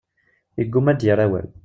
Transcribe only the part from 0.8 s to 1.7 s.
ad d-yerr awal.